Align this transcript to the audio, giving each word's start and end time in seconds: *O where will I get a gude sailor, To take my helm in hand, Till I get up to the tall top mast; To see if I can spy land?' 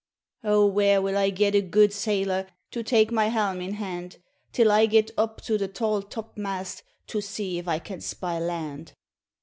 *O 0.43 0.65
where 0.65 0.99
will 0.99 1.15
I 1.15 1.29
get 1.29 1.53
a 1.53 1.61
gude 1.61 1.93
sailor, 1.93 2.47
To 2.71 2.81
take 2.81 3.11
my 3.11 3.27
helm 3.27 3.61
in 3.61 3.75
hand, 3.75 4.17
Till 4.51 4.71
I 4.71 4.87
get 4.87 5.11
up 5.15 5.41
to 5.41 5.59
the 5.59 5.67
tall 5.67 6.01
top 6.01 6.35
mast; 6.35 6.81
To 7.05 7.21
see 7.21 7.59
if 7.59 7.67
I 7.67 7.77
can 7.77 8.01
spy 8.01 8.39
land?' 8.39 8.93